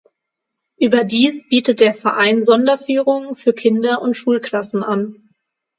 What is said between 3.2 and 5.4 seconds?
für Kinder und Schulklassen an.